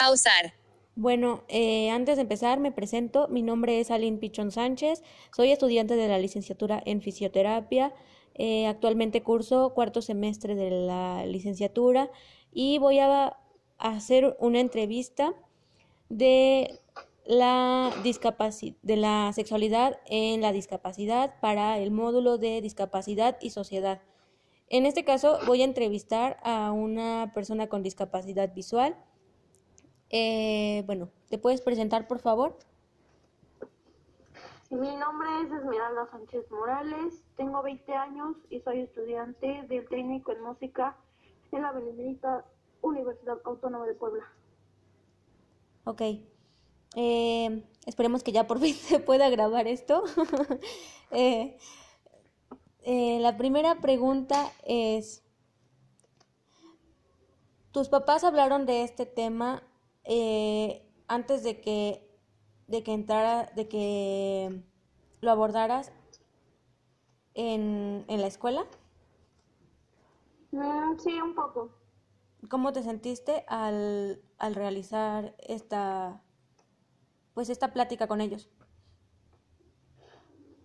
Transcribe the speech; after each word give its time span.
Pausar. 0.00 0.54
Bueno, 0.96 1.44
eh, 1.48 1.90
antes 1.90 2.16
de 2.16 2.22
empezar 2.22 2.58
me 2.58 2.72
presento. 2.72 3.28
Mi 3.28 3.42
nombre 3.42 3.80
es 3.80 3.90
Aline 3.90 4.16
Pichón 4.16 4.50
Sánchez. 4.50 5.02
Soy 5.36 5.52
estudiante 5.52 5.94
de 5.94 6.08
la 6.08 6.18
licenciatura 6.18 6.82
en 6.86 7.02
fisioterapia. 7.02 7.92
Eh, 8.32 8.66
actualmente 8.66 9.22
curso 9.22 9.74
cuarto 9.74 10.00
semestre 10.00 10.54
de 10.54 10.70
la 10.70 11.26
licenciatura 11.26 12.10
y 12.50 12.78
voy 12.78 12.98
a 12.98 13.36
hacer 13.76 14.38
una 14.40 14.60
entrevista 14.60 15.34
de 16.08 16.80
la 17.26 17.92
de 18.02 18.96
la 18.96 19.32
sexualidad 19.34 20.00
en 20.06 20.40
la 20.40 20.52
discapacidad 20.52 21.38
para 21.42 21.78
el 21.78 21.90
módulo 21.90 22.38
de 22.38 22.62
discapacidad 22.62 23.36
y 23.42 23.50
sociedad. 23.50 24.00
En 24.70 24.86
este 24.86 25.04
caso 25.04 25.40
voy 25.46 25.60
a 25.60 25.66
entrevistar 25.66 26.38
a 26.42 26.72
una 26.72 27.32
persona 27.34 27.66
con 27.66 27.82
discapacidad 27.82 28.54
visual. 28.54 28.96
Eh, 30.10 30.82
bueno, 30.86 31.08
¿te 31.28 31.38
puedes 31.38 31.60
presentar 31.60 32.08
por 32.08 32.18
favor? 32.18 32.56
Mi 34.70 34.96
nombre 34.96 35.28
es 35.44 35.52
Esmeralda 35.52 36.08
Sánchez 36.10 36.50
Morales, 36.50 37.24
tengo 37.36 37.62
20 37.62 37.92
años 37.92 38.36
y 38.50 38.60
soy 38.60 38.80
estudiante 38.80 39.64
del 39.68 39.88
técnico 39.88 40.30
en 40.32 40.42
música 40.42 40.96
en 41.52 41.62
la 41.62 41.72
Benemérita 41.72 42.44
Universidad 42.80 43.38
Autónoma 43.44 43.86
de 43.86 43.94
Puebla. 43.94 44.24
Ok. 45.84 46.02
Eh, 46.96 47.64
esperemos 47.86 48.22
que 48.22 48.32
ya 48.32 48.46
por 48.46 48.58
fin 48.60 48.74
se 48.74 49.00
pueda 49.00 49.28
grabar 49.30 49.66
esto. 49.66 50.04
Eh, 51.12 51.58
eh, 52.84 53.18
la 53.18 53.36
primera 53.36 53.80
pregunta 53.80 54.52
es, 54.64 55.24
¿tus 57.72 57.88
papás 57.88 58.22
hablaron 58.22 58.64
de 58.64 58.84
este 58.84 59.06
tema 59.06 59.64
antes 61.08 61.42
de 61.42 61.60
que, 61.60 62.08
de 62.66 62.82
que 62.82 62.92
entrara, 62.92 63.50
de 63.56 63.68
que 63.68 64.62
lo 65.20 65.30
abordaras 65.30 65.92
en, 67.34 68.04
en 68.08 68.20
la 68.20 68.26
escuela? 68.26 68.66
Mm, 70.52 70.98
sí, 70.98 71.20
un 71.20 71.34
poco. 71.34 71.70
¿Cómo 72.48 72.72
te 72.72 72.82
sentiste 72.82 73.44
al, 73.48 74.22
al 74.38 74.54
realizar 74.54 75.34
esta, 75.38 76.22
pues 77.34 77.50
esta 77.50 77.72
plática 77.72 78.06
con 78.08 78.20
ellos? 78.20 78.50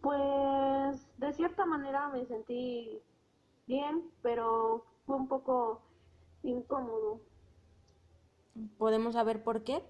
Pues 0.02 1.08
de 1.18 1.34
cierta 1.34 1.66
manera 1.66 2.10
me 2.10 2.26
sentí 2.26 3.02
bien, 3.68 4.12
pero 4.22 4.86
fue 5.06 5.16
un 5.16 5.28
poco 5.28 5.82
incómodo. 6.44 7.20
¿Podemos 8.78 9.14
saber 9.14 9.44
por 9.44 9.64
qué? 9.64 9.84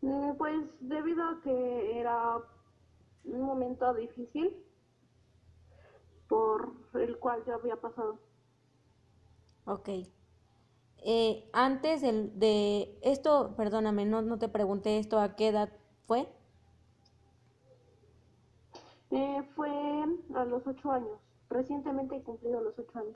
Mm, 0.00 0.36
pues 0.36 0.66
debido 0.80 1.22
a 1.24 1.40
que 1.42 1.98
era 2.00 2.38
un 3.24 3.42
momento 3.42 3.92
difícil 3.94 4.56
por 6.28 6.72
el 6.94 7.18
cual 7.18 7.42
yo 7.46 7.54
había 7.54 7.76
pasado. 7.76 8.18
Ok. 9.64 9.88
Eh, 11.04 11.48
antes 11.52 12.02
del, 12.02 12.38
de 12.38 12.98
esto, 13.02 13.54
perdóname, 13.56 14.04
no, 14.04 14.22
no 14.22 14.38
te 14.38 14.48
pregunté 14.48 14.98
esto, 14.98 15.20
¿a 15.20 15.36
qué 15.36 15.48
edad 15.48 15.70
fue? 16.06 16.28
Eh, 19.10 19.42
fue 19.54 19.70
a 20.34 20.44
los 20.44 20.66
ocho 20.66 20.90
años. 20.90 21.18
Recientemente 21.48 22.16
he 22.16 22.22
cumplido 22.22 22.60
los 22.60 22.78
ocho 22.78 22.98
años. 22.98 23.14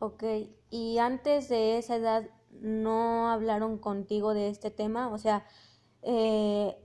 Ok. 0.00 0.22
¿Y 0.70 0.98
antes 0.98 1.48
de 1.48 1.78
esa 1.78 1.96
edad 1.96 2.30
no 2.50 3.28
hablaron 3.30 3.78
contigo 3.78 4.34
de 4.34 4.48
este 4.48 4.70
tema? 4.70 5.08
O 5.12 5.18
sea, 5.18 5.44
eh, 6.02 6.76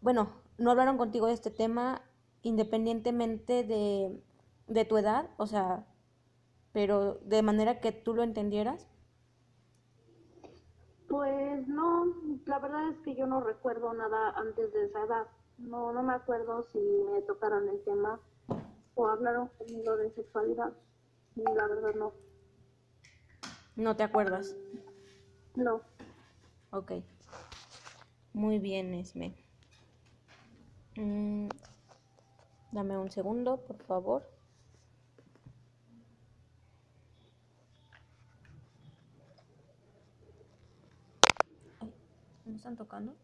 bueno, 0.00 0.30
no 0.58 0.70
hablaron 0.70 0.96
contigo 0.96 1.26
de 1.26 1.34
este 1.34 1.50
tema 1.50 2.02
independientemente 2.42 3.64
de, 3.64 4.22
de 4.66 4.84
tu 4.84 4.98
edad, 4.98 5.30
o 5.38 5.46
sea, 5.46 5.86
pero 6.72 7.14
de 7.24 7.42
manera 7.42 7.80
que 7.80 7.92
tú 7.92 8.14
lo 8.14 8.22
entendieras. 8.22 8.88
Pues 11.08 11.66
no, 11.68 12.06
la 12.46 12.58
verdad 12.58 12.88
es 12.88 12.98
que 12.98 13.14
yo 13.14 13.26
no 13.26 13.40
recuerdo 13.40 13.92
nada 13.94 14.30
antes 14.30 14.72
de 14.72 14.86
esa 14.86 15.04
edad. 15.04 15.26
No, 15.58 15.92
no 15.92 16.02
me 16.02 16.14
acuerdo 16.14 16.66
si 16.72 16.78
me 16.78 17.22
tocaron 17.22 17.68
el 17.68 17.82
tema 17.84 18.20
o 18.94 19.06
hablaron 19.06 19.48
conmigo 19.58 19.96
de 19.96 20.10
sexualidad. 20.12 20.72
La 21.36 21.66
verdad 21.66 21.94
no. 21.94 22.12
¿No 23.76 23.96
te 23.96 24.02
acuerdas? 24.02 24.56
No. 25.56 25.82
Ok. 26.70 26.92
Muy 28.34 28.58
bien, 28.58 28.92
Esme. 28.94 29.34
Mm, 30.96 31.48
dame 32.72 32.98
un 32.98 33.10
segundo, 33.10 33.64
por 33.66 33.78
favor. 33.78 34.22
¿Me 42.44 42.56
están 42.56 42.76
tocando? 42.76 43.23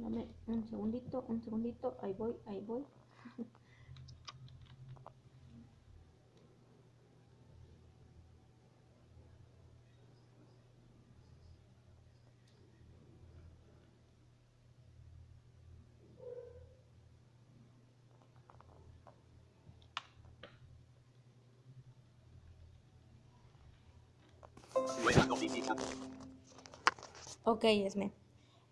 Dame 0.00 0.28
un 0.46 0.64
segundito, 0.68 1.24
un 1.28 1.42
segundito, 1.42 1.96
ahí 2.02 2.12
voy, 2.12 2.36
ahí 2.46 2.60
voy. 2.60 2.84
Ok, 27.44 27.64
Esme. 27.64 28.12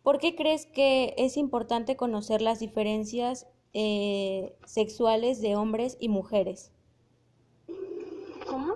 ¿Por 0.06 0.20
qué 0.20 0.36
crees 0.36 0.66
que 0.66 1.14
es 1.18 1.36
importante 1.36 1.96
conocer 1.96 2.40
las 2.40 2.60
diferencias 2.60 3.48
eh, 3.72 4.54
sexuales 4.64 5.40
de 5.40 5.56
hombres 5.56 5.96
y 5.98 6.08
mujeres? 6.08 6.70
¿Cómo? 8.48 8.74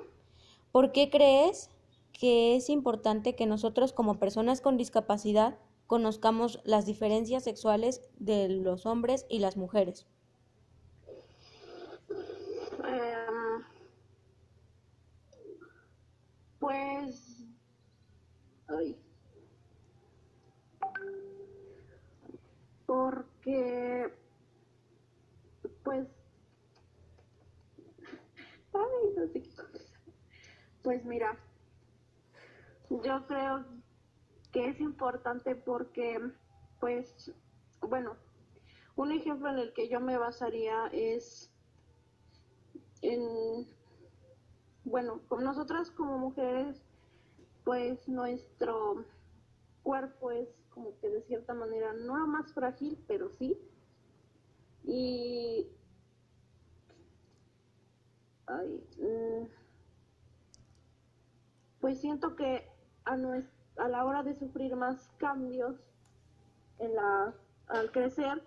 ¿Por 0.73 0.91
qué 0.91 1.09
crees 1.09 1.71
que 2.13 2.57
es 2.57 2.69
importante 2.69 3.37
que 3.37 3.47
nosotros 3.47 3.93
como 3.93 4.19
personas 4.19 4.61
con 4.61 4.77
discapacidad 4.77 5.57
conozcamos 5.87 6.59
las 6.65 6.85
diferencias 6.85 7.45
sexuales 7.45 8.01
de 8.19 8.49
los 8.49 8.85
hombres 8.85 9.25
y 9.29 9.39
las 9.39 9.57
mujeres? 9.57 10.09
Em, 12.89 13.63
pues... 16.59 17.45
Ay. 18.67 18.99
Porque 22.91 24.13
pues 25.85 26.09
ay 28.75 29.15
no 29.17 29.27
sé 29.29 29.43
pues 30.83 31.05
mira 31.05 31.39
yo 32.91 33.25
creo 33.29 33.65
que 34.51 34.71
es 34.71 34.81
importante 34.81 35.55
porque 35.55 36.19
pues 36.81 37.31
bueno 37.81 38.17
un 38.97 39.13
ejemplo 39.13 39.51
en 39.51 39.59
el 39.59 39.73
que 39.73 39.89
yo 39.89 40.01
me 40.01 40.19
basaría 40.19 40.89
es 40.91 41.49
en 43.03 43.69
bueno 44.83 45.21
con 45.29 45.45
nosotras 45.45 45.93
como 45.93 46.19
mujeres 46.19 46.83
pues 47.63 48.09
nuestro 48.09 49.05
cuerpo 49.85 50.33
es 50.33 50.49
como 50.81 50.99
que 50.99 51.11
de 51.11 51.21
cierta 51.23 51.53
manera, 51.53 51.93
no 51.93 52.27
más 52.27 52.55
frágil, 52.55 52.99
pero 53.07 53.29
sí. 53.31 53.59
Y... 54.85 55.69
Mm, 58.49 59.47
pues 61.81 62.01
siento 62.01 62.35
que 62.35 62.67
a, 63.05 63.13
a 63.77 63.89
la 63.89 64.05
hora 64.05 64.23
de 64.23 64.35
sufrir 64.35 64.75
más 64.75 65.09
cambios 65.19 65.77
en 66.79 66.95
la, 66.95 67.35
al 67.69 67.93
crecer, 67.93 68.43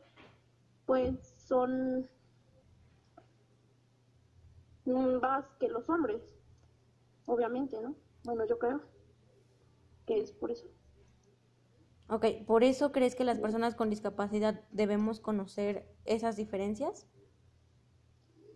pues 0.85 1.35
son 1.37 2.09
más 5.21 5.45
que 5.59 5.69
los 5.69 5.87
hombres, 5.87 6.21
obviamente, 7.27 7.79
¿no? 7.81 7.95
Bueno, 8.23 8.45
yo 8.45 8.57
creo 8.57 8.81
que 10.05 10.19
es 10.19 10.31
por 10.33 10.51
eso. 10.51 10.67
Ok, 12.09 12.25
¿por 12.45 12.63
eso 12.63 12.91
crees 12.91 13.15
que 13.15 13.23
las 13.23 13.39
personas 13.39 13.75
con 13.75 13.89
discapacidad 13.89 14.61
debemos 14.71 15.19
conocer 15.19 15.85
esas 16.05 16.35
diferencias? 16.35 17.07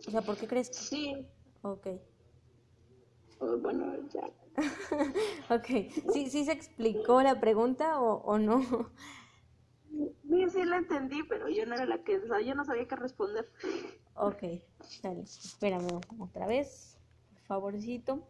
O 0.07 0.11
sea, 0.11 0.21
¿por 0.21 0.37
qué 0.37 0.47
crees? 0.47 0.67
Sí. 0.71 1.25
Ok. 1.61 1.87
Oh, 3.39 3.57
bueno, 3.57 3.93
ya. 4.13 4.21
ok, 5.55 5.65
¿Sí, 6.11 6.29
¿sí 6.29 6.45
se 6.45 6.51
explicó 6.51 7.21
la 7.21 7.39
pregunta 7.39 7.99
o, 7.99 8.21
o 8.23 8.39
no? 8.39 8.61
Sí, 10.27 10.49
sí 10.49 10.65
la 10.65 10.77
entendí, 10.77 11.23
pero 11.23 11.47
yo 11.49 11.65
no 11.65 11.75
era 11.75 11.85
la 11.85 12.03
que, 12.03 12.17
o 12.17 12.27
sea, 12.27 12.41
yo 12.41 12.53
no 12.55 12.65
sabía 12.65 12.87
qué 12.87 12.95
responder. 12.95 13.45
Ok, 14.15 14.43
dale, 15.03 15.21
espérame 15.21 15.87
otra 16.19 16.47
vez, 16.47 16.97
por 17.29 17.41
favorcito. 17.43 18.23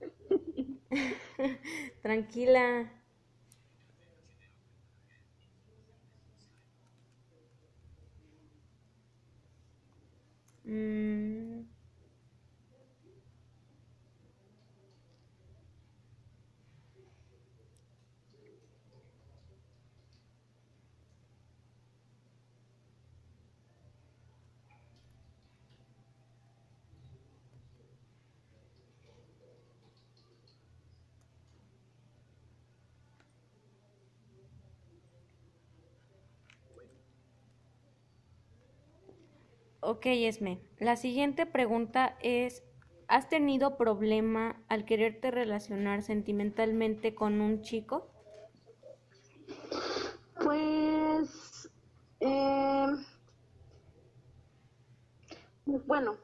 Tranquila. 2.02 2.90
Mm. 10.68 11.47
Ok, 39.90 40.04
Esme. 40.04 40.60
La 40.78 40.96
siguiente 40.96 41.46
pregunta 41.46 42.18
es, 42.20 42.62
¿has 43.06 43.30
tenido 43.30 43.78
problema 43.78 44.60
al 44.68 44.84
quererte 44.84 45.30
relacionar 45.30 46.02
sentimentalmente 46.02 47.14
con 47.14 47.40
un 47.40 47.62
chico? 47.62 48.06
Pues, 50.44 51.70
eh, 52.20 52.86
bueno, 55.64 56.16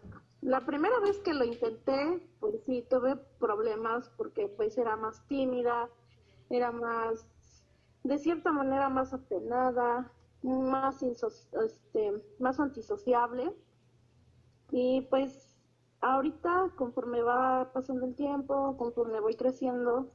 la 0.43 0.61
primera 0.67 1.01
vez 1.01 1.19
que 1.21 1.33
lo 1.33 1.47
intenté, 1.47 2.21
pues 2.41 2.57
sí, 2.67 2.85
tuve 2.91 3.17
problemas 3.41 4.11
porque 4.19 4.47
pues 4.47 4.77
era 4.77 4.95
más 4.97 5.27
tímida, 5.27 5.89
era 6.51 6.71
más, 6.71 7.27
de 8.03 8.19
cierta 8.19 8.53
manera 8.53 8.91
más 8.91 9.15
apenada, 9.15 10.13
más, 10.45 11.03
este, 11.03 12.23
más 12.39 12.61
antisociable. 12.61 13.53
Y 14.71 15.03
pues 15.03 15.57
ahorita, 16.01 16.73
conforme 16.77 17.23
va 17.23 17.73
pasando 17.73 18.07
el 18.07 18.15
tiempo, 18.15 18.77
conforme 18.77 19.21
voy 19.21 19.35
creciendo, 19.35 20.11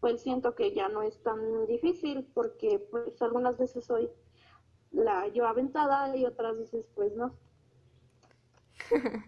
pues 0.00 0.22
siento 0.22 0.54
que 0.54 0.74
ya 0.74 0.88
no 0.88 1.02
es 1.02 1.22
tan 1.22 1.66
difícil 1.66 2.26
porque 2.34 2.78
pues 2.90 3.20
algunas 3.22 3.58
veces 3.58 3.84
soy 3.84 4.10
la 4.90 5.28
yo 5.28 5.46
aventada 5.46 6.16
y 6.16 6.24
otras 6.24 6.56
veces 6.58 6.86
pues 6.94 7.14
no. 7.14 7.34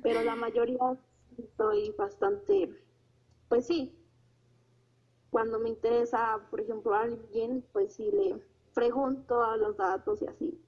Pero 0.03 0.23
la 0.23 0.37
mayoría 0.37 0.97
estoy 1.39 1.91
bastante, 1.99 2.75
pues 3.49 3.67
sí, 3.67 3.97
cuando 5.31 5.59
me 5.59 5.69
interesa, 5.69 6.47
por 6.51 6.61
ejemplo, 6.61 6.95
a 6.95 7.03
alguien, 7.03 7.65
pues 7.73 7.95
sí 7.95 8.11
le 8.11 8.41
pregunto 8.75 9.43
a 9.43 9.57
los 9.57 9.77
datos 9.77 10.23
y 10.23 10.27
así. 10.27 10.61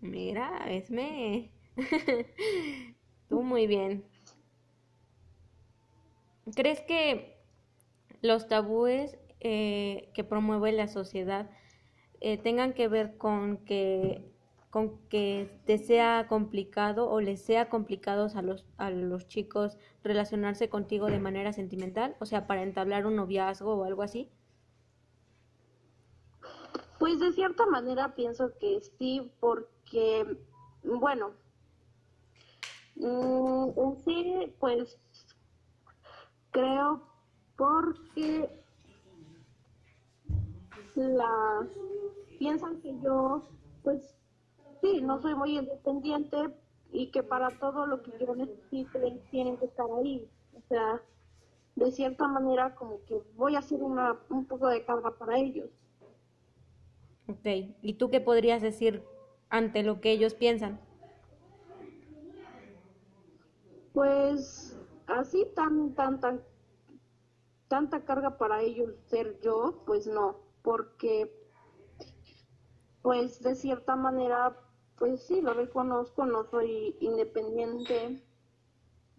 Mira, 0.00 0.58
Esme. 0.68 1.50
Tú 3.28 3.42
muy 3.42 3.66
bien. 3.66 4.04
¿Crees 6.54 6.80
que 6.80 7.36
los 8.20 8.48
tabúes 8.48 9.16
eh, 9.40 10.10
que 10.14 10.24
promueve 10.24 10.72
la 10.72 10.88
sociedad 10.88 11.50
eh, 12.20 12.38
tengan 12.38 12.72
que 12.72 12.88
ver 12.88 13.16
con 13.16 13.58
que 13.58 14.32
con 14.72 14.96
que 15.10 15.50
te 15.66 15.76
sea 15.76 16.26
complicado 16.28 17.10
o 17.10 17.20
les 17.20 17.42
sea 17.42 17.68
complicado 17.68 18.28
a 18.34 18.40
los, 18.40 18.64
a 18.78 18.90
los 18.90 19.28
chicos 19.28 19.76
relacionarse 20.02 20.70
contigo 20.70 21.08
de 21.08 21.18
manera 21.18 21.52
sentimental, 21.52 22.16
o 22.20 22.24
sea, 22.24 22.46
para 22.46 22.62
entablar 22.62 23.04
un 23.04 23.16
noviazgo 23.16 23.74
o 23.74 23.84
algo 23.84 24.02
así? 24.02 24.30
Pues 27.02 27.18
de 27.18 27.32
cierta 27.32 27.66
manera 27.66 28.14
pienso 28.14 28.56
que 28.60 28.80
sí, 28.96 29.28
porque, 29.40 30.38
bueno, 30.84 31.32
mm, 32.94 33.70
en 33.76 33.96
sí, 34.04 34.54
pues 34.60 35.00
creo 36.52 37.02
porque 37.56 38.48
la 40.94 41.66
piensan 42.38 42.80
que 42.80 42.96
yo, 43.00 43.48
pues 43.82 44.16
sí, 44.80 45.00
no 45.00 45.20
soy 45.20 45.34
muy 45.34 45.58
independiente 45.58 46.56
y 46.92 47.10
que 47.10 47.24
para 47.24 47.50
todo 47.58 47.84
lo 47.84 48.00
que 48.04 48.12
yo 48.24 48.32
necesite 48.36 49.20
tienen 49.32 49.56
que 49.56 49.64
estar 49.64 49.86
ahí. 49.98 50.30
O 50.54 50.60
sea, 50.68 51.02
de 51.74 51.90
cierta 51.90 52.28
manera 52.28 52.76
como 52.76 53.04
que 53.06 53.20
voy 53.34 53.56
a 53.56 53.58
hacer 53.58 53.82
una, 53.82 54.20
un 54.30 54.46
poco 54.46 54.68
de 54.68 54.84
carga 54.84 55.10
para 55.18 55.36
ellos. 55.36 55.81
Ok, 57.32 57.46
¿y 57.80 57.94
tú 57.94 58.10
qué 58.10 58.20
podrías 58.20 58.60
decir 58.60 59.02
ante 59.48 59.82
lo 59.82 60.02
que 60.02 60.10
ellos 60.10 60.34
piensan? 60.34 60.78
Pues 63.94 64.78
así 65.06 65.46
tan, 65.54 65.94
tan, 65.94 66.20
tan, 66.20 66.42
tanta 67.68 68.04
carga 68.04 68.36
para 68.36 68.60
ellos 68.60 68.90
ser 69.06 69.40
yo, 69.40 69.82
pues 69.86 70.06
no, 70.06 70.40
porque 70.62 71.32
pues 73.00 73.42
de 73.42 73.54
cierta 73.54 73.96
manera, 73.96 74.54
pues 74.98 75.22
sí, 75.22 75.40
lo 75.40 75.54
reconozco, 75.54 76.26
no 76.26 76.44
soy 76.44 76.96
independiente 77.00 78.22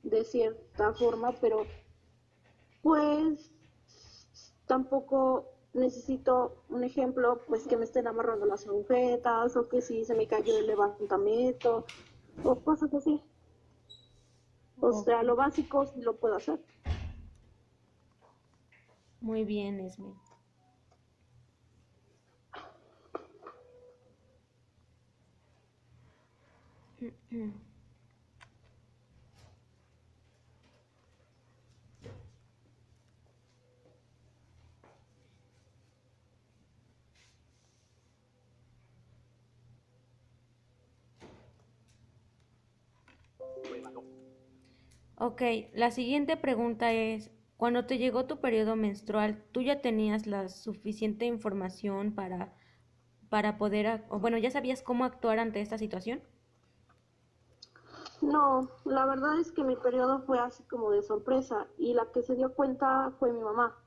de 0.04 0.24
cierta 0.24 0.94
forma, 0.94 1.32
pero 1.42 1.66
pues 2.84 3.52
tampoco 4.68 5.53
necesito 5.74 6.64
un 6.70 6.84
ejemplo, 6.84 7.42
pues 7.48 7.68
que 7.68 7.78
me 7.78 7.84
estén 7.86 8.08
amarrando 8.08 8.46
las 8.46 8.68
agujetas 8.68 9.56
o 9.58 9.68
que 9.68 9.82
si 9.82 10.06
se 10.06 10.16
me 10.16 10.28
cayó 10.28 10.58
el 10.58 10.68
levantamiento 10.68 11.86
o 12.44 12.56
cosas 12.60 12.94
así. 12.94 13.22
O 14.80 14.92
sea, 15.04 15.24
lo 15.24 15.36
básico 15.36 15.86
sí 15.86 16.02
lo 16.02 16.18
puedo 16.18 16.36
hacer. 16.36 16.60
Muy 19.22 19.46
bien, 19.46 19.80
Esme. 19.80 20.14
Ok, 45.26 45.42
la 45.74 45.90
siguiente 45.90 46.36
pregunta 46.36 46.92
es, 46.92 47.32
cuando 47.56 47.86
te 47.86 47.98
llegó 47.98 48.26
tu 48.26 48.42
periodo 48.42 48.76
menstrual, 48.76 49.42
¿tú 49.54 49.62
ya 49.62 49.80
tenías 49.80 50.28
la 50.28 50.50
suficiente 50.50 51.26
información 51.26 52.14
para, 52.14 52.54
para 53.30 53.58
poder, 53.58 54.04
bueno, 54.10 54.38
ya 54.38 54.52
sabías 54.52 54.84
cómo 54.84 55.06
actuar 55.06 55.40
ante 55.40 55.62
esta 55.62 55.78
situación? 55.78 56.22
No, 58.22 58.70
la 58.84 59.06
verdad 59.06 59.40
es 59.40 59.54
que 59.54 59.64
mi 59.64 59.78
periodo 59.78 60.24
fue 60.24 60.40
así 60.40 60.62
como 60.64 60.92
de 60.92 61.02
sorpresa 61.02 61.68
y 61.78 61.94
la 61.94 62.12
que 62.12 62.22
se 62.22 62.36
dio 62.36 62.54
cuenta 62.54 63.14
fue 63.18 63.32
mi 63.32 63.40
mamá, 63.40 63.78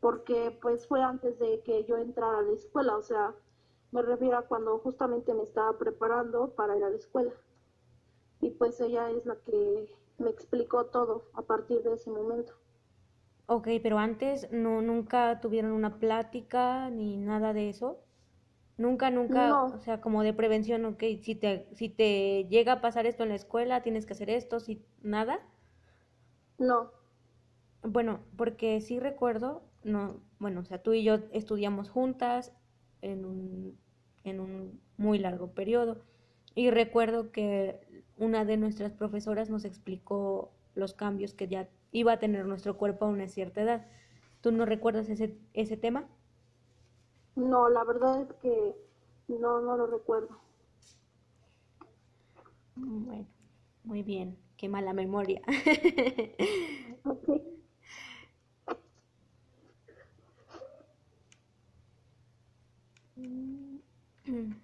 porque 0.00 0.58
pues 0.60 0.86
fue 0.86 1.00
antes 1.00 1.38
de 1.38 1.62
que 1.62 1.86
yo 1.86 1.96
entrara 1.96 2.40
a 2.40 2.42
la 2.42 2.52
escuela, 2.52 2.94
o 2.98 3.02
sea, 3.02 3.34
me 3.90 4.02
refiero 4.02 4.36
a 4.36 4.42
cuando 4.42 4.78
justamente 4.80 5.32
me 5.32 5.44
estaba 5.44 5.78
preparando 5.78 6.50
para 6.50 6.76
ir 6.76 6.84
a 6.84 6.90
la 6.90 6.96
escuela. 6.96 7.32
Y 8.42 8.50
pues 8.50 8.78
ella 8.82 9.10
es 9.10 9.24
la 9.24 9.36
que 9.36 9.96
me 10.18 10.30
explicó 10.30 10.86
todo 10.86 11.24
a 11.34 11.42
partir 11.42 11.82
de 11.82 11.94
ese 11.94 12.10
momento. 12.10 12.54
Ok, 13.46 13.68
pero 13.82 13.98
antes 13.98 14.50
no 14.50 14.82
nunca 14.82 15.40
tuvieron 15.40 15.72
una 15.72 15.98
plática 15.98 16.90
ni 16.90 17.16
nada 17.16 17.52
de 17.52 17.68
eso. 17.68 18.00
Nunca, 18.78 19.10
nunca, 19.10 19.64
o 19.64 19.78
sea, 19.78 20.00
como 20.00 20.22
de 20.22 20.34
prevención, 20.34 20.84
ok, 20.84 21.02
si 21.22 21.34
te, 21.34 21.66
si 21.72 21.88
te 21.88 22.44
llega 22.50 22.72
a 22.72 22.80
pasar 22.82 23.06
esto 23.06 23.22
en 23.22 23.30
la 23.30 23.36
escuela, 23.36 23.82
tienes 23.82 24.04
que 24.04 24.12
hacer 24.12 24.28
esto, 24.28 24.60
si 24.60 24.84
nada. 25.00 25.40
No. 26.58 26.90
Bueno, 27.82 28.20
porque 28.36 28.80
sí 28.80 28.98
recuerdo 28.98 29.62
no, 29.86 30.20
bueno, 30.40 30.60
o 30.60 30.64
sea, 30.64 30.82
tú 30.82 30.92
y 30.92 31.04
yo 31.04 31.20
estudiamos 31.32 31.90
juntas 31.90 32.52
en 33.02 33.24
un, 33.24 33.78
en 34.24 34.40
un 34.40 34.80
muy 34.96 35.18
largo 35.18 35.52
periodo. 35.52 35.98
Y 36.54 36.70
recuerdo 36.70 37.30
que 37.30 37.85
una 38.16 38.44
de 38.44 38.56
nuestras 38.56 38.92
profesoras 38.92 39.50
nos 39.50 39.64
explicó 39.64 40.50
los 40.74 40.94
cambios 40.94 41.34
que 41.34 41.48
ya 41.48 41.68
iba 41.92 42.12
a 42.12 42.18
tener 42.18 42.46
nuestro 42.46 42.76
cuerpo 42.76 43.04
a 43.06 43.08
una 43.08 43.28
cierta 43.28 43.62
edad. 43.62 43.86
¿Tú 44.40 44.52
no 44.52 44.66
recuerdas 44.66 45.08
ese, 45.08 45.36
ese 45.54 45.76
tema? 45.76 46.06
No, 47.36 47.68
la 47.68 47.84
verdad 47.84 48.22
es 48.22 48.32
que 48.42 48.74
no, 49.28 49.60
no 49.60 49.76
lo 49.76 49.86
recuerdo. 49.86 50.38
Bueno, 52.76 53.26
muy 53.84 54.02
bien. 54.02 54.38
Qué 54.56 54.68
mala 54.68 54.92
memoria. 54.92 55.42
Ok. 57.04 57.28
Ay. 63.16 64.56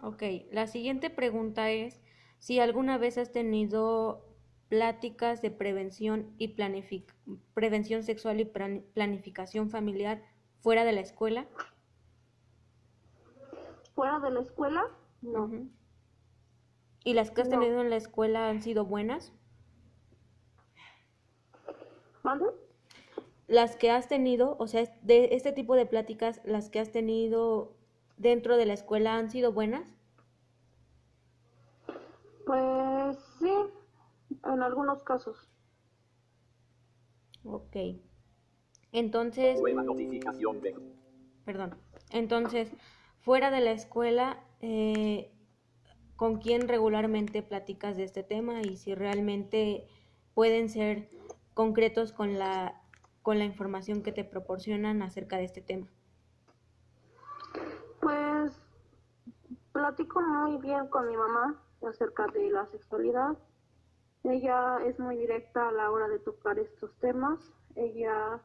Ok, 0.00 0.22
la 0.52 0.66
siguiente 0.66 1.08
pregunta 1.10 1.70
es 1.70 2.00
si 2.38 2.60
alguna 2.60 2.98
vez 2.98 3.16
has 3.16 3.32
tenido 3.32 4.26
pláticas 4.68 5.40
de 5.40 5.50
prevención 5.50 6.34
y 6.36 6.56
planific- 6.56 7.12
prevención 7.54 8.02
sexual 8.02 8.40
y 8.40 8.44
plan- 8.44 8.84
planificación 8.92 9.70
familiar 9.70 10.22
fuera 10.60 10.84
de 10.84 10.92
la 10.92 11.00
escuela. 11.00 11.46
¿Fuera 13.94 14.18
de 14.20 14.30
la 14.30 14.40
escuela? 14.40 14.84
No. 15.22 15.44
Ujú. 15.44 15.68
¿Y 17.04 17.14
las 17.14 17.30
que 17.30 17.42
has 17.42 17.48
No. 17.48 17.60
tenido 17.60 17.80
en 17.80 17.90
la 17.90 17.96
escuela 17.96 18.48
han 18.48 18.60
sido 18.62 18.84
buenas? 18.84 19.32
¿Mande? 22.22 22.46
Las 23.46 23.76
que 23.76 23.90
has 23.90 24.08
tenido, 24.08 24.56
o 24.58 24.66
sea, 24.66 24.84
de 25.02 25.34
este 25.34 25.52
tipo 25.52 25.76
de 25.76 25.86
pláticas, 25.86 26.40
las 26.44 26.70
que 26.70 26.80
has 26.80 26.90
tenido 26.92 27.76
dentro 28.16 28.56
de 28.56 28.66
la 28.66 28.74
escuela 28.74 29.16
han 29.16 29.30
sido 29.30 29.52
buenas? 29.52 29.88
Pues 32.46 33.18
sí, 33.38 33.50
en 34.44 34.62
algunos 34.62 35.02
casos. 35.02 35.48
Ok. 37.44 37.76
Entonces, 38.92 39.60
notificación 39.60 40.60
de 40.60 40.74
perdón. 41.44 41.74
Entonces, 42.10 42.72
fuera 43.20 43.50
de 43.50 43.60
la 43.60 43.72
escuela, 43.72 44.42
eh, 44.60 45.30
¿con 46.16 46.38
quién 46.38 46.68
regularmente 46.68 47.42
platicas 47.42 47.96
de 47.96 48.04
este 48.04 48.22
tema 48.22 48.62
y 48.62 48.76
si 48.76 48.94
realmente 48.94 49.86
pueden 50.34 50.68
ser 50.68 51.08
concretos 51.54 52.12
con 52.12 52.38
la, 52.38 52.80
con 53.22 53.38
la 53.38 53.44
información 53.44 54.02
que 54.02 54.12
te 54.12 54.24
proporcionan 54.24 55.02
acerca 55.02 55.36
de 55.36 55.44
este 55.44 55.60
tema? 55.60 55.88
Pues 58.04 58.52
platico 59.72 60.20
muy 60.20 60.58
bien 60.58 60.88
con 60.88 61.08
mi 61.08 61.16
mamá 61.16 61.58
acerca 61.88 62.26
de 62.26 62.50
la 62.50 62.66
sexualidad. 62.66 63.38
Ella 64.24 64.76
es 64.84 64.98
muy 65.00 65.16
directa 65.16 65.68
a 65.68 65.72
la 65.72 65.90
hora 65.90 66.08
de 66.08 66.18
tocar 66.18 66.58
estos 66.58 66.94
temas. 66.98 67.40
Ella, 67.76 68.42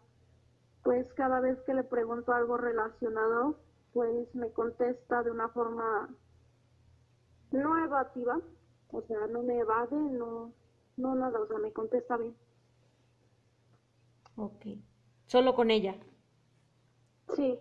pues 0.82 1.14
cada 1.14 1.42
vez 1.42 1.62
que 1.64 1.74
le 1.74 1.84
pregunto 1.84 2.32
algo 2.32 2.56
relacionado, 2.56 3.60
pues 3.92 4.34
me 4.34 4.50
contesta 4.54 5.24
de 5.24 5.32
una 5.32 5.50
forma 5.50 6.10
no 7.52 7.84
evasiva, 7.84 8.40
o 8.92 9.02
sea, 9.02 9.28
no 9.28 9.44
me 9.44 9.60
evade, 9.60 9.98
no, 9.98 10.54
no 10.96 11.16
nada, 11.16 11.38
o 11.38 11.48
sea, 11.48 11.58
me 11.58 11.74
contesta 11.74 12.16
bien. 12.16 12.34
Ok. 14.38 14.68
Solo 15.26 15.54
con 15.54 15.70
ella. 15.70 15.98
Sí, 17.36 17.60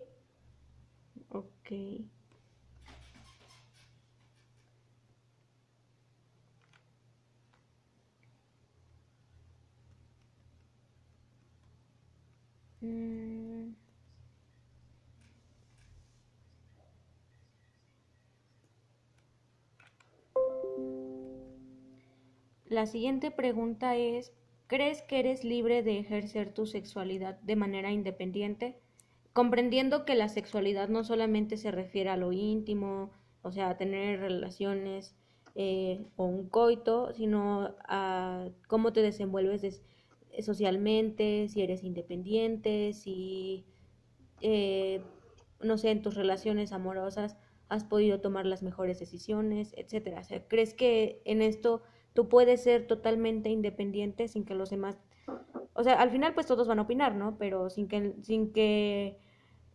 Mm. 12.81 13.73
La 22.65 22.85
siguiente 22.85 23.31
pregunta 23.31 23.95
es, 23.95 24.31
¿crees 24.67 25.01
que 25.01 25.19
eres 25.19 25.43
libre 25.43 25.83
de 25.83 25.99
ejercer 25.99 26.53
tu 26.53 26.65
sexualidad 26.65 27.39
de 27.41 27.55
manera 27.55 27.91
independiente? 27.91 28.79
Comprendiendo 29.39 30.03
que 30.03 30.15
la 30.15 30.27
sexualidad 30.27 30.89
no 30.89 31.05
solamente 31.05 31.55
se 31.55 31.71
refiere 31.71 32.09
a 32.09 32.17
lo 32.17 32.33
íntimo, 32.33 33.11
o 33.41 33.53
sea, 33.53 33.69
a 33.69 33.77
tener 33.77 34.19
relaciones 34.19 35.15
eh, 35.55 36.05
o 36.17 36.25
un 36.25 36.49
coito, 36.49 37.13
sino 37.13 37.73
a 37.87 38.49
cómo 38.67 38.91
te 38.91 39.01
desenvuelves 39.01 39.61
des- 39.61 39.81
socialmente, 40.41 41.47
si 41.47 41.61
eres 41.61 41.85
independiente, 41.85 42.91
si, 42.91 43.63
eh, 44.41 45.01
no 45.61 45.77
sé, 45.77 45.91
en 45.91 46.01
tus 46.01 46.15
relaciones 46.15 46.73
amorosas 46.73 47.37
has 47.69 47.85
podido 47.85 48.19
tomar 48.19 48.45
las 48.45 48.61
mejores 48.63 48.99
decisiones, 48.99 49.73
etcétera. 49.77 50.21
O 50.21 50.23
sea, 50.25 50.47
¿crees 50.49 50.73
que 50.73 51.21
en 51.25 51.41
esto 51.41 51.81
tú 52.13 52.27
puedes 52.27 52.63
ser 52.63 52.87
totalmente 52.87 53.49
independiente 53.49 54.27
sin 54.27 54.43
que 54.45 54.55
los 54.55 54.69
demás, 54.69 54.99
o 55.73 55.83
sea, 55.83 55.95
al 56.01 56.11
final 56.11 56.33
pues 56.33 56.47
todos 56.47 56.67
van 56.67 56.79
a 56.79 56.83
opinar, 56.83 57.15
¿no? 57.15 57.37
Pero 57.37 57.69
sin 57.69 57.87
que, 57.87 58.13
sin 58.21 58.51
que 58.53 59.17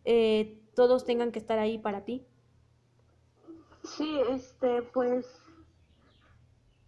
eh, 0.05 0.61
todos 0.75 1.05
tengan 1.05 1.31
que 1.31 1.39
estar 1.39 1.59
ahí 1.59 1.77
para 1.77 2.05
ti. 2.05 2.25
sí, 3.83 4.19
este, 4.29 4.81
pues, 4.81 5.25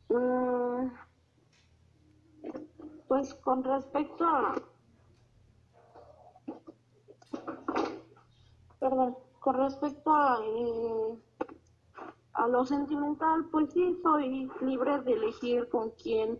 mm, 0.09 0.87
pues 3.07 3.33
con 3.35 3.63
respecto 3.63 4.25
a, 4.25 4.55
perdón, 8.79 9.17
con 9.39 9.55
respecto 9.55 10.13
a, 10.13 10.39
eh, 10.43 11.17
a 12.33 12.47
lo 12.47 12.65
sentimental, 12.65 13.45
pues 13.51 13.71
sí, 13.73 13.97
soy 14.03 14.49
libre 14.61 14.99
de 15.01 15.13
elegir 15.13 15.69
con 15.69 15.91
quién 15.91 16.39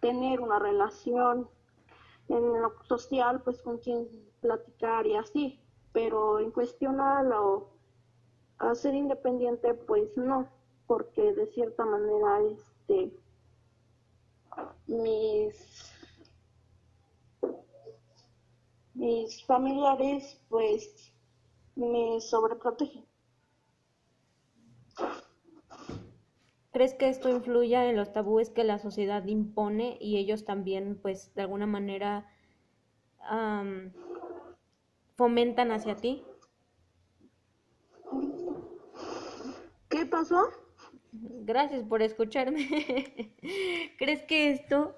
tener 0.00 0.40
una 0.40 0.58
relación. 0.58 1.48
En 2.28 2.62
lo 2.62 2.72
social, 2.84 3.42
pues 3.42 3.60
con 3.62 3.78
quién 3.78 4.08
platicar 4.40 5.06
y 5.06 5.16
así. 5.16 5.60
Pero 5.92 6.38
en 6.38 6.50
cuestión 6.50 7.00
a 7.00 7.22
lo 7.22 7.70
ser 8.74 8.94
independiente, 8.94 9.74
pues 9.74 10.16
no, 10.16 10.48
porque 10.86 11.32
de 11.32 11.46
cierta 11.46 11.84
manera, 11.84 12.40
este, 12.42 13.12
mis 14.86 15.90
mis 18.94 19.42
familiares, 19.44 20.38
pues, 20.50 21.10
me 21.74 22.20
sobreprotegen. 22.20 23.06
¿Crees 26.72 26.94
que 26.94 27.08
esto 27.08 27.30
influya 27.30 27.88
en 27.88 27.96
los 27.96 28.12
tabúes 28.12 28.50
que 28.50 28.62
la 28.62 28.78
sociedad 28.78 29.24
impone 29.26 29.96
y 30.00 30.18
ellos 30.18 30.44
también, 30.44 30.98
pues, 31.00 31.34
de 31.34 31.42
alguna 31.42 31.66
manera 31.66 32.30
am, 33.20 33.92
fomentan 35.20 35.70
hacia 35.70 35.96
ti? 35.96 36.24
¿Qué 39.90 40.06
pasó? 40.06 40.48
Gracias 41.12 41.84
por 41.84 42.00
escucharme. 42.00 42.66
¿Crees 43.98 44.22
que 44.22 44.50
esto, 44.50 44.96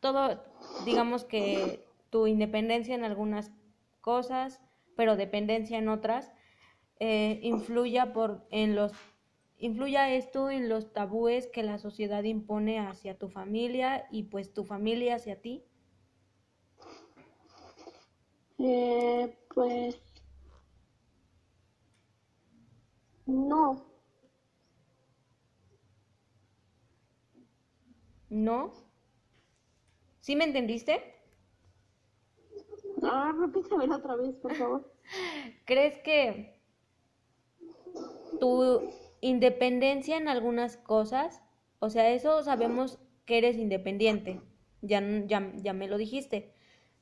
todo, 0.00 0.44
digamos 0.84 1.24
que 1.24 1.86
tu 2.10 2.26
independencia 2.26 2.94
en 2.94 3.04
algunas 3.04 3.50
cosas, 4.02 4.60
pero 4.94 5.16
dependencia 5.16 5.78
en 5.78 5.88
otras, 5.88 6.30
eh, 6.98 7.40
influya 7.42 8.12
por 8.12 8.46
en 8.50 8.76
los 8.76 8.92
influya 9.56 10.12
esto 10.12 10.50
en 10.50 10.68
los 10.68 10.92
tabúes 10.92 11.46
que 11.46 11.62
la 11.62 11.78
sociedad 11.78 12.24
impone 12.24 12.78
hacia 12.78 13.16
tu 13.16 13.30
familia 13.30 14.06
y 14.10 14.24
pues 14.24 14.52
tu 14.52 14.64
familia 14.64 15.14
hacia 15.14 15.40
ti? 15.40 15.64
Eh, 18.60 19.34
pues 19.52 19.98
no. 23.26 23.86
¿No? 28.30 28.72
¿Sí 30.20 30.34
me 30.36 30.44
entendiste? 30.44 31.02
Ah, 33.02 33.32
repítemelo 33.38 33.96
otra 33.96 34.16
vez, 34.16 34.34
por 34.36 34.54
favor. 34.54 34.92
¿Crees 35.66 35.98
que 35.98 36.60
tu 38.38 38.82
independencia 39.20 40.16
en 40.16 40.28
algunas 40.28 40.76
cosas, 40.76 41.42
o 41.78 41.90
sea, 41.90 42.10
eso 42.10 42.42
sabemos 42.42 42.98
que 43.26 43.38
eres 43.38 43.56
independiente, 43.56 44.40
ya, 44.82 45.02
ya, 45.26 45.52
ya 45.56 45.72
me 45.72 45.88
lo 45.88 45.98
dijiste, 45.98 46.52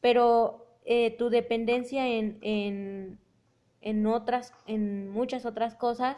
pero 0.01 0.68
eh, 0.91 1.15
tu 1.19 1.29
dependencia 1.29 2.09
en, 2.09 2.39
en, 2.41 3.21
en 3.83 4.07
otras, 4.07 4.55
en 4.67 5.11
muchas 5.11 5.45
otras 5.45 5.75
cosas, 5.75 6.17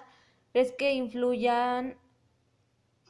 ¿crees 0.53 0.71
que 0.71 0.93
influyan, 0.93 1.99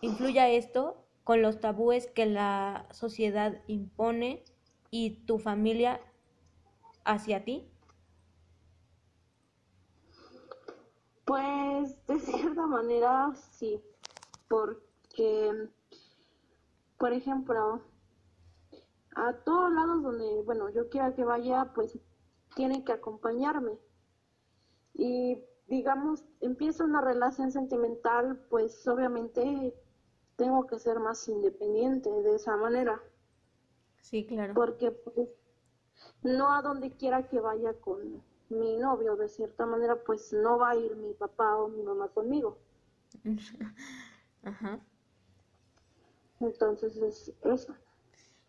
influya 0.00 0.48
esto 0.48 1.04
con 1.22 1.42
los 1.42 1.60
tabúes 1.60 2.06
que 2.06 2.24
la 2.24 2.86
sociedad 2.92 3.60
impone 3.66 4.42
y 4.90 5.16
tu 5.26 5.38
familia 5.38 6.00
hacia 7.04 7.44
ti? 7.44 7.68
Pues 11.26 12.06
de 12.06 12.20
cierta 12.20 12.66
manera 12.66 13.34
sí, 13.50 13.82
porque, 14.48 15.68
por 16.96 17.12
ejemplo, 17.12 17.82
a 19.16 19.32
todos 19.32 19.72
lados 19.72 20.02
donde, 20.02 20.42
bueno, 20.42 20.70
yo 20.70 20.88
quiera 20.88 21.14
que 21.14 21.24
vaya, 21.24 21.72
pues 21.74 21.98
tiene 22.54 22.84
que 22.84 22.92
acompañarme. 22.92 23.78
Y 24.94 25.42
digamos, 25.68 26.24
empieza 26.40 26.84
una 26.84 27.00
relación 27.00 27.52
sentimental, 27.52 28.44
pues 28.50 28.86
obviamente 28.88 29.74
tengo 30.36 30.66
que 30.66 30.78
ser 30.78 30.98
más 30.98 31.28
independiente 31.28 32.10
de 32.10 32.34
esa 32.34 32.56
manera. 32.56 33.00
Sí, 34.00 34.26
claro. 34.26 34.54
Porque 34.54 34.90
pues 34.90 35.28
no 36.22 36.52
a 36.52 36.62
donde 36.62 36.90
quiera 36.92 37.28
que 37.28 37.40
vaya 37.40 37.74
con 37.74 38.22
mi 38.48 38.76
novio, 38.76 39.16
de 39.16 39.28
cierta 39.28 39.64
manera, 39.66 40.02
pues 40.04 40.32
no 40.32 40.58
va 40.58 40.70
a 40.70 40.76
ir 40.76 40.96
mi 40.96 41.14
papá 41.14 41.56
o 41.56 41.68
mi 41.68 41.82
mamá 41.82 42.08
conmigo. 42.08 42.58
Ajá. 44.42 44.80
Entonces 46.40 46.96
es 46.96 47.32
eso. 47.42 47.74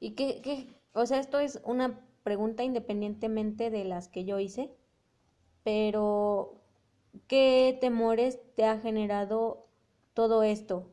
¿Y 0.02 0.12
qué, 0.16 0.42
qué? 0.42 0.68
O 0.94 1.06
sea, 1.06 1.20
esto 1.20 1.40
es 1.40 1.62
una 1.64 2.06
pregunta 2.24 2.64
independientemente 2.64 3.70
de 3.70 3.86
las 3.86 4.10
que 4.10 4.26
yo 4.26 4.38
hice, 4.40 4.76
pero 5.64 6.62
¿qué 7.28 7.78
temores 7.80 8.40
te 8.56 8.66
ha 8.66 8.80
generado 8.80 9.68
todo 10.14 10.44
esto? 10.44 10.92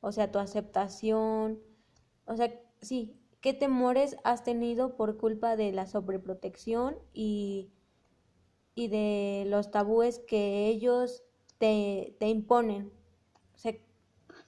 O 0.00 0.12
sea, 0.12 0.32
tu 0.32 0.38
aceptación, 0.38 1.60
o 2.26 2.36
sea, 2.36 2.52
sí, 2.80 3.14
¿qué 3.42 3.52
temores 3.54 4.16
has 4.24 4.44
tenido 4.44 4.96
por 4.96 5.18
culpa 5.18 5.56
de 5.56 5.72
la 5.72 5.86
sobreprotección 5.86 6.96
y 7.12 7.72
y 8.78 8.86
de 8.86 9.44
los 9.48 9.72
tabúes 9.72 10.20
que 10.20 10.68
ellos 10.68 11.24
te, 11.58 12.14
te 12.20 12.28
imponen. 12.28 12.92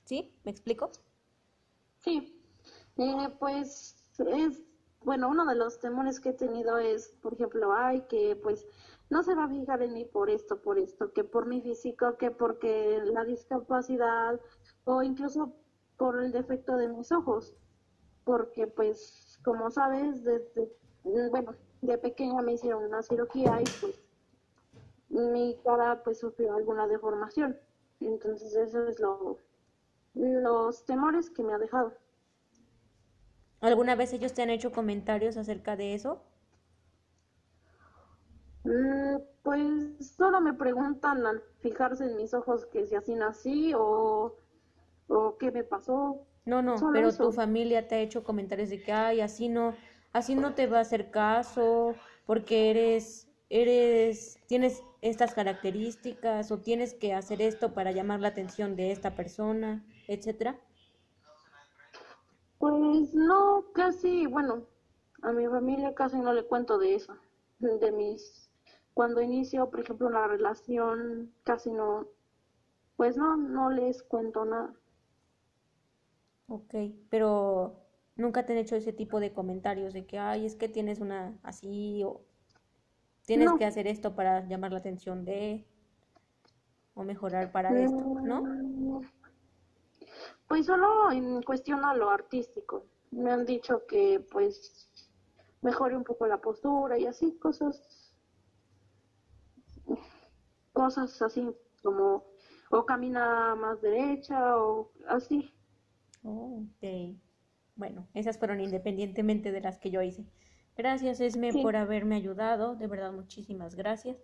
¿Sí? 0.04 0.32
¿Me 0.44 0.52
explico? 0.52 0.92
Sí, 1.98 2.39
eh, 3.00 3.30
pues 3.38 4.04
es, 4.18 4.62
bueno, 5.00 5.28
uno 5.30 5.46
de 5.46 5.54
los 5.56 5.80
temores 5.80 6.20
que 6.20 6.30
he 6.30 6.32
tenido 6.34 6.78
es, 6.78 7.08
por 7.22 7.34
ejemplo, 7.34 7.72
ay, 7.74 8.02
que 8.08 8.36
pues 8.36 8.66
no 9.10 9.22
se 9.22 9.34
va 9.34 9.44
a 9.44 9.48
fijar 9.48 9.82
en 9.82 9.94
mí 9.94 10.04
por 10.04 10.30
esto, 10.30 10.60
por 10.62 10.78
esto, 10.78 11.12
que 11.12 11.24
por 11.24 11.46
mi 11.46 11.62
físico, 11.62 12.16
que 12.18 12.30
porque 12.30 13.00
la 13.04 13.24
discapacidad 13.24 14.40
o 14.84 15.02
incluso 15.02 15.54
por 15.96 16.20
el 16.22 16.32
defecto 16.32 16.76
de 16.76 16.88
mis 16.88 17.10
ojos, 17.12 17.54
porque 18.24 18.66
pues 18.66 19.38
como 19.44 19.70
sabes, 19.70 20.24
desde, 20.24 20.72
bueno, 21.30 21.56
de 21.82 21.98
pequeña 21.98 22.42
me 22.42 22.54
hicieron 22.54 22.84
una 22.84 23.02
cirugía 23.02 23.62
y 23.62 23.70
pues 23.80 24.00
mi 25.10 25.58
cara 25.64 26.02
pues 26.02 26.20
sufrió 26.20 26.54
alguna 26.54 26.86
deformación. 26.86 27.58
Entonces 28.00 28.54
eso 28.56 28.86
es 28.86 28.98
lo, 29.00 29.38
los 30.14 30.84
temores 30.86 31.30
que 31.30 31.42
me 31.42 31.54
ha 31.54 31.58
dejado. 31.58 31.94
¿Alguna 33.60 33.94
vez 33.94 34.12
ellos 34.12 34.34
te 34.34 34.42
han 34.42 34.50
hecho 34.50 34.72
comentarios 34.72 35.36
acerca 35.36 35.76
de 35.76 35.94
eso? 35.94 36.22
Mm, 38.64 39.16
pues 39.42 40.14
solo 40.16 40.40
me 40.40 40.52
preguntan 40.52 41.24
al 41.26 41.42
fijarse 41.60 42.04
en 42.04 42.16
mis 42.16 42.34
ojos 42.34 42.66
que 42.66 42.86
si 42.86 42.94
así 42.94 43.14
nací 43.14 43.72
o, 43.74 44.36
o 45.08 45.36
qué 45.38 45.50
me 45.50 45.64
pasó. 45.64 46.26
No, 46.44 46.62
no, 46.62 46.90
pero 46.92 47.12
tu 47.14 47.32
familia 47.32 47.86
te 47.86 47.96
ha 47.96 48.00
hecho 48.00 48.24
comentarios 48.24 48.70
de 48.70 48.82
que, 48.82 48.92
ay, 48.92 49.20
así 49.20 49.48
no, 49.48 49.74
así 50.12 50.34
no 50.34 50.54
te 50.54 50.66
va 50.66 50.78
a 50.78 50.80
hacer 50.82 51.10
caso, 51.10 51.94
porque 52.26 52.70
eres, 52.70 53.28
eres, 53.50 54.38
tienes 54.46 54.82
estas 55.02 55.34
características 55.34 56.50
o 56.50 56.58
tienes 56.58 56.94
que 56.94 57.14
hacer 57.14 57.40
esto 57.42 57.72
para 57.74 57.92
llamar 57.92 58.20
la 58.20 58.28
atención 58.28 58.76
de 58.76 58.90
esta 58.92 59.14
persona, 59.14 59.84
etcétera? 60.08 60.58
Pues 62.60 63.14
no, 63.14 63.64
casi, 63.72 64.26
bueno, 64.26 64.66
a 65.22 65.32
mi 65.32 65.46
familia 65.46 65.94
casi 65.94 66.18
no 66.18 66.34
le 66.34 66.44
cuento 66.44 66.76
de 66.76 66.94
eso, 66.94 67.16
de 67.58 67.90
mis, 67.90 68.50
cuando 68.92 69.22
inicio, 69.22 69.70
por 69.70 69.80
ejemplo, 69.80 70.08
una 70.08 70.26
relación, 70.26 71.32
casi 71.42 71.72
no, 71.72 72.06
pues 72.98 73.16
no, 73.16 73.38
no 73.38 73.70
les 73.70 74.02
cuento 74.02 74.44
nada. 74.44 74.74
Ok, 76.48 76.74
pero 77.08 77.80
nunca 78.14 78.44
te 78.44 78.52
han 78.52 78.58
hecho 78.58 78.76
ese 78.76 78.92
tipo 78.92 79.20
de 79.20 79.32
comentarios 79.32 79.94
de 79.94 80.04
que, 80.04 80.18
ay, 80.18 80.44
es 80.44 80.54
que 80.54 80.68
tienes 80.68 81.00
una 81.00 81.38
así 81.42 82.02
o 82.04 82.20
tienes 83.24 83.52
que 83.52 83.64
hacer 83.64 83.86
esto 83.86 84.14
para 84.14 84.46
llamar 84.46 84.72
la 84.72 84.80
atención 84.80 85.24
de 85.24 85.64
o 86.92 87.04
mejorar 87.04 87.52
para 87.52 87.70
esto, 87.80 88.04
¿no? 88.22 88.42
Pues 90.50 90.66
solo 90.66 91.12
en 91.12 91.44
cuestión 91.44 91.84
a 91.84 91.94
lo 91.94 92.10
artístico. 92.10 92.84
Me 93.12 93.30
han 93.30 93.46
dicho 93.46 93.86
que 93.86 94.18
pues 94.32 94.90
mejore 95.62 95.96
un 95.96 96.02
poco 96.02 96.26
la 96.26 96.38
postura 96.38 96.98
y 96.98 97.06
así 97.06 97.38
cosas 97.38 98.12
cosas 100.72 101.22
así 101.22 101.48
como 101.84 102.24
o 102.68 102.84
camina 102.84 103.54
más 103.54 103.80
derecha 103.80 104.56
o 104.56 104.90
así. 105.06 105.54
Oh, 106.24 106.64
ok. 106.64 107.16
Bueno, 107.76 108.08
esas 108.14 108.36
fueron 108.36 108.60
independientemente 108.60 109.52
de 109.52 109.60
las 109.60 109.78
que 109.78 109.92
yo 109.92 110.02
hice. 110.02 110.26
Gracias, 110.76 111.20
Esme, 111.20 111.52
por 111.62 111.76
haberme 111.76 112.16
ayudado. 112.16 112.74
De 112.74 112.88
verdad, 112.88 113.12
muchísimas 113.12 113.76
gracias. 113.76 114.16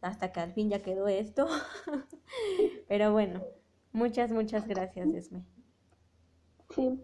Hasta 0.00 0.32
que 0.32 0.40
al 0.40 0.54
fin 0.54 0.70
ya 0.70 0.82
quedó 0.82 1.06
esto. 1.06 1.48
Pero 2.88 3.12
bueno, 3.12 3.42
muchas, 3.92 4.30
muchas 4.30 4.66
gracias, 4.66 5.08
Esme. 5.14 5.42
Sí. 6.74 7.00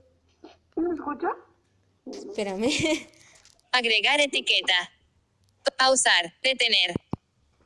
¿Me 0.77 0.95
escucha? 0.95 1.29
Espérame. 2.07 2.71
Agregar 3.73 4.21
etiqueta. 4.21 4.91
Pausar. 5.77 6.35
Detener. 6.43 6.95